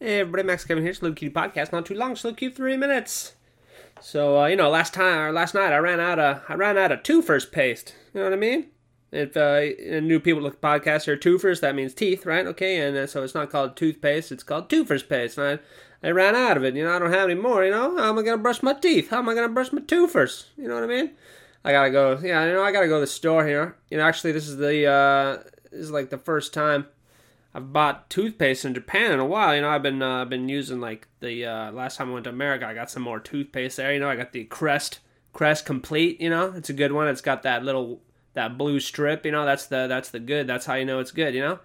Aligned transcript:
Hey 0.00 0.20
everybody, 0.20 0.44
Max 0.44 0.64
Kevin 0.64 0.84
here. 0.84 0.94
Slow 0.94 1.12
Cutie 1.12 1.34
Podcast. 1.34 1.72
Not 1.72 1.84
too 1.84 1.96
long, 1.96 2.14
slow 2.14 2.32
cute 2.32 2.54
three 2.54 2.76
minutes. 2.76 3.32
So 4.00 4.40
uh, 4.40 4.46
you 4.46 4.54
know, 4.54 4.70
last 4.70 4.94
time 4.94 5.18
or 5.18 5.32
last 5.32 5.54
night 5.56 5.72
I 5.72 5.78
ran 5.78 5.98
out 5.98 6.20
of 6.20 6.40
I 6.48 6.54
ran 6.54 6.78
out 6.78 6.92
of 6.92 7.02
toofers 7.02 7.50
paste. 7.50 7.96
You 8.14 8.20
know 8.20 8.26
what 8.26 8.32
I 8.32 8.36
mean? 8.36 8.66
If 9.10 9.36
uh, 9.36 9.60
new 10.00 10.20
people 10.20 10.40
look 10.40 10.54
at 10.54 10.60
podcasts 10.60 11.06
here, 11.06 11.16
toofers 11.16 11.60
that 11.62 11.74
means 11.74 11.94
teeth, 11.94 12.24
right? 12.26 12.46
Okay, 12.46 12.78
and 12.78 12.96
uh, 12.96 13.08
so 13.08 13.24
it's 13.24 13.34
not 13.34 13.50
called 13.50 13.74
toothpaste, 13.74 14.30
it's 14.30 14.44
called 14.44 14.68
toofers 14.68 15.08
paste. 15.08 15.36
And 15.36 15.58
I, 16.04 16.06
I 16.06 16.12
ran 16.12 16.36
out 16.36 16.56
of 16.56 16.62
it. 16.62 16.76
You 16.76 16.84
know, 16.84 16.94
I 16.94 17.00
don't 17.00 17.12
have 17.12 17.28
any 17.28 17.40
more. 17.40 17.64
You 17.64 17.72
know, 17.72 17.96
how 17.96 18.10
am 18.10 18.18
I 18.20 18.22
gonna 18.22 18.38
brush 18.38 18.62
my 18.62 18.74
teeth? 18.74 19.10
How 19.10 19.18
am 19.18 19.28
I 19.28 19.34
gonna 19.34 19.48
brush 19.48 19.72
my 19.72 19.80
toofers? 19.80 20.44
You 20.56 20.68
know 20.68 20.74
what 20.74 20.84
I 20.84 20.86
mean? 20.86 21.10
I 21.64 21.72
gotta 21.72 21.90
go. 21.90 22.20
Yeah, 22.22 22.46
you 22.46 22.52
know, 22.52 22.62
I 22.62 22.70
gotta 22.70 22.86
go 22.86 22.98
to 22.98 23.00
the 23.00 23.08
store 23.08 23.44
here. 23.44 23.76
You 23.90 23.98
know, 23.98 24.04
actually, 24.04 24.30
this 24.30 24.46
is 24.46 24.58
the 24.58 24.86
uh, 24.86 25.42
this 25.72 25.80
is 25.80 25.90
like 25.90 26.10
the 26.10 26.18
first 26.18 26.54
time 26.54 26.86
I've 27.54 27.72
bought 27.72 28.10
toothpaste 28.10 28.64
in 28.64 28.74
Japan 28.74 29.12
in 29.12 29.20
a 29.20 29.24
while. 29.24 29.54
You 29.54 29.62
know, 29.62 29.70
I've 29.70 29.82
been 29.82 30.02
uh, 30.02 30.24
been 30.24 30.48
using 30.48 30.80
like 30.80 31.08
the 31.20 31.46
uh, 31.46 31.72
last 31.72 31.96
time 31.96 32.10
I 32.10 32.12
went 32.12 32.24
to 32.24 32.30
America, 32.30 32.66
I 32.66 32.74
got 32.74 32.90
some 32.90 33.02
more 33.02 33.20
toothpaste 33.20 33.78
there. 33.78 33.92
You 33.92 34.00
know, 34.00 34.08
I 34.08 34.16
got 34.16 34.32
the 34.32 34.44
Crest 34.44 35.00
Crest 35.32 35.64
Complete. 35.64 36.20
You 36.20 36.30
know, 36.30 36.52
it's 36.54 36.68
a 36.68 36.74
good 36.74 36.92
one. 36.92 37.08
It's 37.08 37.20
got 37.20 37.42
that 37.44 37.64
little 37.64 38.00
that 38.34 38.58
blue 38.58 38.80
strip. 38.80 39.24
You 39.24 39.32
know, 39.32 39.46
that's 39.46 39.66
the 39.66 39.86
that's 39.86 40.10
the 40.10 40.20
good. 40.20 40.46
That's 40.46 40.66
how 40.66 40.74
you 40.74 40.84
know 40.84 41.00
it's 41.00 41.10
good. 41.10 41.34
You 41.34 41.40
know, 41.40 41.58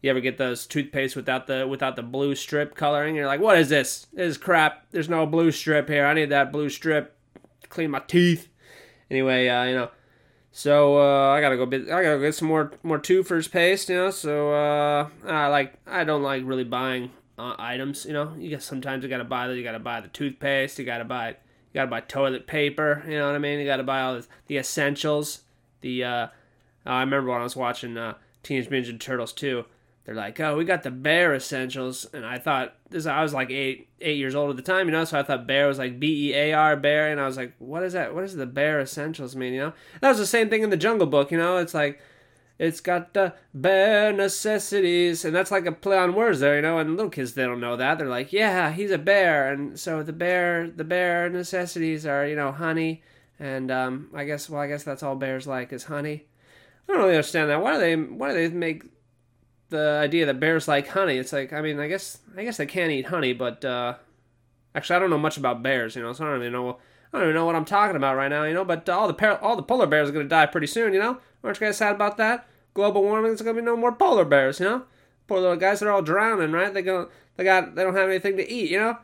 you 0.00 0.10
ever 0.10 0.20
get 0.20 0.38
those 0.38 0.66
toothpaste 0.66 1.16
without 1.16 1.48
the 1.48 1.66
without 1.66 1.96
the 1.96 2.02
blue 2.02 2.36
strip 2.36 2.76
coloring? 2.76 3.16
You're 3.16 3.26
like, 3.26 3.40
what 3.40 3.58
is 3.58 3.68
this? 3.68 4.06
This 4.12 4.30
is 4.30 4.38
crap. 4.38 4.90
There's 4.92 5.08
no 5.08 5.26
blue 5.26 5.50
strip 5.50 5.88
here. 5.88 6.06
I 6.06 6.14
need 6.14 6.30
that 6.30 6.52
blue 6.52 6.68
strip 6.68 7.16
to 7.62 7.68
clean 7.68 7.90
my 7.90 8.00
teeth. 8.06 8.48
Anyway, 9.10 9.48
uh, 9.48 9.64
you 9.64 9.74
know 9.74 9.90
so 10.56 10.96
uh, 10.96 11.32
I 11.32 11.42
gotta 11.42 11.58
go. 11.58 11.66
Bit, 11.66 11.90
I 11.90 12.02
gotta 12.02 12.18
get 12.18 12.34
some 12.34 12.48
more 12.48 12.72
more 12.82 12.98
toofers 12.98 13.50
paste, 13.50 13.90
you 13.90 13.96
know. 13.96 14.10
So 14.10 14.54
uh, 14.54 15.10
I 15.26 15.48
like 15.48 15.74
I 15.86 16.02
don't 16.04 16.22
like 16.22 16.44
really 16.46 16.64
buying 16.64 17.10
uh, 17.36 17.54
items, 17.58 18.06
you 18.06 18.14
know. 18.14 18.32
You 18.38 18.48
guess 18.48 18.64
sometimes 18.64 19.04
you 19.04 19.10
gotta 19.10 19.24
buy 19.24 19.48
the 19.48 19.54
you 19.54 19.62
gotta 19.62 19.78
buy 19.78 20.00
the 20.00 20.08
toothpaste, 20.08 20.78
you 20.78 20.86
gotta 20.86 21.04
buy 21.04 21.28
you 21.28 21.34
gotta 21.74 21.90
buy 21.90 22.00
toilet 22.00 22.46
paper, 22.46 23.04
you 23.06 23.18
know 23.18 23.26
what 23.26 23.34
I 23.34 23.38
mean. 23.38 23.58
You 23.58 23.66
gotta 23.66 23.82
buy 23.82 24.00
all 24.00 24.14
the, 24.14 24.26
the 24.46 24.56
essentials. 24.56 25.42
The 25.82 26.04
uh, 26.04 26.26
I 26.86 27.00
remember 27.00 27.30
when 27.30 27.40
I 27.42 27.44
was 27.44 27.54
watching 27.54 27.98
uh, 27.98 28.14
Teenage 28.42 28.70
Mutant 28.70 28.98
Ninja 28.98 29.00
Turtles 29.04 29.34
2 29.34 29.62
they're 30.06 30.14
like, 30.14 30.38
oh, 30.38 30.56
we 30.56 30.64
got 30.64 30.84
the 30.84 30.92
bear 30.92 31.34
essentials, 31.34 32.06
and 32.14 32.24
I 32.24 32.38
thought 32.38 32.76
this. 32.90 33.06
I 33.06 33.22
was 33.22 33.34
like 33.34 33.50
eight 33.50 33.88
eight 34.00 34.18
years 34.18 34.36
old 34.36 34.50
at 34.50 34.56
the 34.56 34.62
time, 34.62 34.86
you 34.86 34.92
know, 34.92 35.04
so 35.04 35.18
I 35.18 35.24
thought 35.24 35.48
bear 35.48 35.66
was 35.66 35.80
like 35.80 35.98
B 35.98 36.30
E 36.30 36.34
A 36.34 36.52
R 36.52 36.76
bear, 36.76 37.10
and 37.10 37.20
I 37.20 37.26
was 37.26 37.36
like, 37.36 37.54
what 37.58 37.82
is 37.82 37.94
that? 37.94 38.14
What 38.14 38.20
does 38.20 38.36
the 38.36 38.46
bear 38.46 38.80
essentials 38.80 39.34
mean? 39.34 39.52
You 39.52 39.60
know, 39.60 39.72
that 40.00 40.08
was 40.08 40.18
the 40.18 40.26
same 40.26 40.48
thing 40.48 40.62
in 40.62 40.70
the 40.70 40.76
Jungle 40.76 41.08
Book. 41.08 41.32
You 41.32 41.38
know, 41.38 41.56
it's 41.56 41.74
like 41.74 42.00
it's 42.56 42.80
got 42.80 43.14
the 43.14 43.34
bare 43.52 44.12
necessities, 44.12 45.24
and 45.24 45.34
that's 45.34 45.50
like 45.50 45.66
a 45.66 45.72
play 45.72 45.98
on 45.98 46.14
words 46.14 46.38
there, 46.38 46.54
you 46.54 46.62
know. 46.62 46.78
And 46.78 46.96
little 46.96 47.10
kids 47.10 47.34
they 47.34 47.42
don't 47.42 47.60
know 47.60 47.74
that. 47.76 47.98
They're 47.98 48.06
like, 48.06 48.32
yeah, 48.32 48.70
he's 48.70 48.92
a 48.92 48.98
bear, 48.98 49.52
and 49.52 49.76
so 49.76 50.04
the 50.04 50.12
bear 50.12 50.70
the 50.70 50.84
bear 50.84 51.28
necessities 51.28 52.06
are 52.06 52.24
you 52.24 52.36
know 52.36 52.52
honey, 52.52 53.02
and 53.40 53.72
um, 53.72 54.10
I 54.14 54.24
guess 54.24 54.48
well 54.48 54.60
I 54.60 54.68
guess 54.68 54.84
that's 54.84 55.02
all 55.02 55.16
bears 55.16 55.48
like 55.48 55.72
is 55.72 55.82
honey. 55.82 56.26
I 56.88 56.92
don't 56.92 57.02
really 57.02 57.16
understand 57.16 57.50
that. 57.50 57.60
Why 57.60 57.72
do 57.72 57.80
they 57.80 57.96
why 57.96 58.28
do 58.28 58.34
they 58.34 58.54
make 58.54 58.84
the 59.68 59.98
idea 60.02 60.26
that 60.26 60.40
bears 60.40 60.68
like 60.68 60.88
honey. 60.88 61.16
It's 61.16 61.32
like 61.32 61.52
I 61.52 61.60
mean, 61.60 61.80
I 61.80 61.88
guess 61.88 62.18
I 62.36 62.44
guess 62.44 62.56
they 62.56 62.66
can't 62.66 62.92
eat 62.92 63.06
honey, 63.06 63.32
but 63.32 63.64
uh, 63.64 63.94
actually, 64.74 64.96
I 64.96 64.98
don't 65.00 65.10
know 65.10 65.18
much 65.18 65.36
about 65.36 65.62
bears, 65.62 65.96
you 65.96 66.02
know, 66.02 66.12
so 66.12 66.26
I 66.26 66.30
don't 66.30 66.40
even 66.40 66.52
know. 66.52 66.78
I 67.12 67.18
don't 67.18 67.28
even 67.28 67.34
know 67.34 67.46
what 67.46 67.54
I'm 67.54 67.64
talking 67.64 67.96
about 67.96 68.16
right 68.16 68.28
now, 68.28 68.44
you 68.44 68.54
know. 68.54 68.64
But 68.64 68.88
all 68.88 69.06
the 69.06 69.14
par- 69.14 69.40
all 69.42 69.56
the 69.56 69.62
polar 69.62 69.86
bears 69.86 70.08
are 70.08 70.12
gonna 70.12 70.28
die 70.28 70.46
pretty 70.46 70.66
soon, 70.66 70.92
you 70.92 70.98
know. 70.98 71.18
Aren't 71.42 71.60
you 71.60 71.66
guys 71.66 71.76
sad 71.76 71.94
about 71.94 72.16
that? 72.16 72.48
Global 72.74 73.02
warming, 73.02 73.30
there's 73.30 73.42
gonna 73.42 73.54
be 73.54 73.62
no 73.62 73.76
more 73.76 73.92
polar 73.92 74.24
bears, 74.24 74.60
you 74.60 74.66
know. 74.66 74.84
Poor 75.26 75.40
little 75.40 75.56
guys, 75.56 75.80
they're 75.80 75.90
all 75.90 76.02
drowning, 76.02 76.52
right? 76.52 76.72
They 76.72 76.82
go, 76.82 77.08
they 77.36 77.44
got, 77.44 77.74
they 77.74 77.82
don't 77.82 77.96
have 77.96 78.08
anything 78.08 78.36
to 78.36 78.48
eat, 78.48 78.70
you 78.70 78.78
know. 78.78 78.98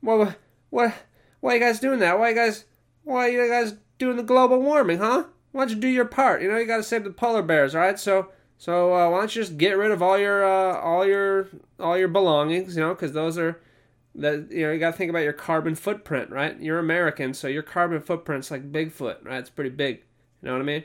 What, 0.00 0.36
what, 0.70 0.94
why 1.40 1.52
are 1.52 1.54
you 1.54 1.60
guys 1.60 1.80
doing 1.80 1.98
that? 1.98 2.18
Why 2.18 2.30
you 2.30 2.34
guys, 2.34 2.64
why 3.04 3.26
are 3.26 3.30
you 3.30 3.48
guys 3.48 3.74
doing 3.98 4.16
the 4.16 4.22
global 4.22 4.60
warming, 4.60 4.98
huh? 4.98 5.24
Why 5.52 5.62
don't 5.62 5.74
you 5.74 5.80
do 5.80 5.88
your 5.88 6.04
part? 6.04 6.42
You 6.42 6.48
know, 6.48 6.56
you 6.56 6.66
gotta 6.66 6.82
save 6.82 7.04
the 7.04 7.10
polar 7.10 7.42
bears, 7.42 7.74
all 7.74 7.80
right? 7.80 7.98
So 7.98 8.30
so 8.58 8.92
uh, 8.92 9.08
why 9.08 9.20
don't 9.20 9.34
you 9.34 9.40
just 9.40 9.56
get 9.56 9.78
rid 9.78 9.92
of 9.92 10.02
all 10.02 10.18
your 10.18 10.44
uh, 10.44 10.80
all 10.80 11.06
your 11.06 11.48
all 11.78 11.96
your 11.96 12.08
belongings, 12.08 12.76
you 12.76 12.82
know, 12.82 12.92
because 12.92 13.12
those 13.12 13.38
are 13.38 13.60
that 14.16 14.48
you 14.50 14.66
know 14.66 14.72
you 14.72 14.80
got 14.80 14.90
to 14.90 14.96
think 14.96 15.10
about 15.10 15.20
your 15.20 15.32
carbon 15.32 15.76
footprint, 15.76 16.30
right? 16.30 16.60
You're 16.60 16.80
American, 16.80 17.34
so 17.34 17.46
your 17.46 17.62
carbon 17.62 18.00
footprint's 18.00 18.50
like 18.50 18.72
Bigfoot, 18.72 19.24
right? 19.24 19.38
It's 19.38 19.48
pretty 19.48 19.70
big. 19.70 20.02
You 20.42 20.48
know 20.48 20.52
what 20.54 20.62
I 20.62 20.64
mean? 20.64 20.84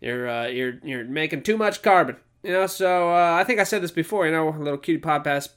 You're 0.00 0.28
uh, 0.28 0.46
you're 0.46 0.78
you're 0.82 1.04
making 1.04 1.42
too 1.42 1.58
much 1.58 1.82
carbon, 1.82 2.16
you 2.42 2.52
know. 2.52 2.66
So 2.66 3.10
uh, 3.10 3.36
I 3.38 3.44
think 3.44 3.60
I 3.60 3.64
said 3.64 3.82
this 3.82 3.90
before, 3.90 4.24
you 4.24 4.32
know, 4.32 4.48
a 4.48 4.56
little 4.56 4.78
cutie 4.78 5.00
podcast 5.00 5.50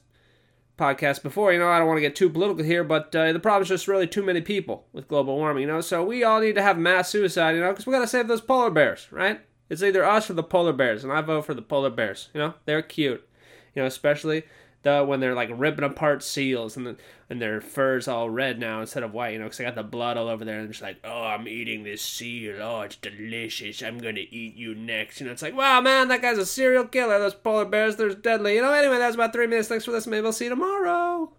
podcast 0.78 1.22
before. 1.22 1.50
You 1.54 1.58
know, 1.58 1.68
I 1.68 1.78
don't 1.78 1.88
want 1.88 1.96
to 1.96 2.02
get 2.02 2.14
too 2.14 2.28
political 2.28 2.62
here, 2.62 2.84
but 2.84 3.14
uh, 3.16 3.32
the 3.32 3.40
problem 3.40 3.62
is 3.62 3.68
just 3.68 3.88
really 3.88 4.06
too 4.06 4.22
many 4.22 4.42
people 4.42 4.86
with 4.92 5.08
global 5.08 5.36
warming. 5.36 5.62
You 5.62 5.68
know, 5.68 5.80
so 5.80 6.04
we 6.04 6.24
all 6.24 6.40
need 6.40 6.56
to 6.56 6.62
have 6.62 6.76
mass 6.76 7.08
suicide. 7.08 7.52
You 7.52 7.62
know, 7.62 7.70
because 7.70 7.86
we 7.86 7.92
got 7.94 8.00
to 8.00 8.06
save 8.06 8.28
those 8.28 8.42
polar 8.42 8.70
bears, 8.70 9.08
right? 9.10 9.40
It's 9.68 9.82
either 9.82 10.04
us 10.04 10.30
or 10.30 10.34
the 10.34 10.42
polar 10.42 10.72
bears, 10.72 11.04
and 11.04 11.12
I 11.12 11.20
vote 11.20 11.44
for 11.44 11.54
the 11.54 11.62
polar 11.62 11.90
bears. 11.90 12.28
You 12.32 12.40
know, 12.40 12.54
they're 12.64 12.82
cute. 12.82 13.26
You 13.74 13.82
know, 13.82 13.86
especially 13.86 14.44
the 14.82 15.04
when 15.04 15.20
they're 15.20 15.34
like 15.34 15.50
ripping 15.52 15.84
apart 15.84 16.22
seals 16.22 16.76
and 16.76 16.86
the, 16.86 16.96
and 17.28 17.42
their 17.42 17.60
fur's 17.60 18.08
all 18.08 18.30
red 18.30 18.58
now 18.58 18.80
instead 18.80 19.02
of 19.02 19.12
white. 19.12 19.32
You 19.32 19.38
know, 19.38 19.44
because 19.44 19.58
they 19.58 19.64
got 19.64 19.74
the 19.74 19.82
blood 19.82 20.16
all 20.16 20.28
over 20.28 20.44
there, 20.44 20.60
and 20.60 20.70
it's 20.70 20.82
like, 20.82 20.98
oh, 21.04 21.24
I'm 21.24 21.46
eating 21.46 21.84
this 21.84 22.02
seal. 22.02 22.56
Oh, 22.62 22.80
it's 22.82 22.96
delicious. 22.96 23.82
I'm 23.82 23.98
gonna 23.98 24.24
eat 24.30 24.56
you 24.56 24.74
next. 24.74 25.20
You 25.20 25.26
know, 25.26 25.32
it's 25.32 25.42
like, 25.42 25.56
wow, 25.56 25.80
man, 25.80 26.08
that 26.08 26.22
guy's 26.22 26.38
a 26.38 26.46
serial 26.46 26.84
killer. 26.84 27.18
Those 27.18 27.34
polar 27.34 27.64
bears, 27.64 27.96
they're 27.96 28.14
deadly. 28.14 28.54
You 28.54 28.62
know. 28.62 28.72
Anyway, 28.72 28.98
that's 28.98 29.14
about 29.14 29.32
three 29.32 29.46
minutes. 29.46 29.68
Thanks 29.68 29.84
for 29.84 29.92
listening. 29.92 30.12
Maybe 30.12 30.22
we'll 30.22 30.32
see 30.32 30.44
you 30.44 30.50
tomorrow. 30.50 31.32